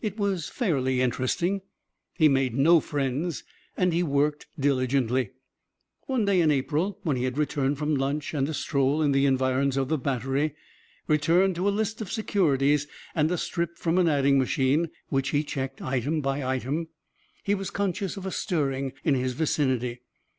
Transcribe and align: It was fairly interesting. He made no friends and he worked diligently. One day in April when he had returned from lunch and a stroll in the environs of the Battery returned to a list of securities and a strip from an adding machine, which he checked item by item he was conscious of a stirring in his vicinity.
It 0.00 0.16
was 0.18 0.48
fairly 0.48 1.02
interesting. 1.02 1.60
He 2.14 2.28
made 2.30 2.54
no 2.54 2.80
friends 2.80 3.44
and 3.76 3.92
he 3.92 4.02
worked 4.02 4.46
diligently. 4.58 5.32
One 6.06 6.24
day 6.24 6.40
in 6.40 6.50
April 6.50 6.98
when 7.02 7.18
he 7.18 7.24
had 7.24 7.36
returned 7.36 7.76
from 7.76 7.94
lunch 7.94 8.32
and 8.32 8.48
a 8.48 8.54
stroll 8.54 9.02
in 9.02 9.12
the 9.12 9.26
environs 9.26 9.76
of 9.76 9.88
the 9.90 9.98
Battery 9.98 10.54
returned 11.08 11.56
to 11.56 11.68
a 11.68 11.76
list 11.76 12.00
of 12.00 12.10
securities 12.10 12.86
and 13.14 13.30
a 13.30 13.36
strip 13.36 13.76
from 13.76 13.98
an 13.98 14.08
adding 14.08 14.38
machine, 14.38 14.88
which 15.10 15.28
he 15.28 15.44
checked 15.44 15.82
item 15.82 16.22
by 16.22 16.42
item 16.42 16.88
he 17.44 17.54
was 17.54 17.68
conscious 17.68 18.16
of 18.16 18.24
a 18.24 18.30
stirring 18.32 18.94
in 19.04 19.14
his 19.14 19.34
vicinity. 19.34 20.00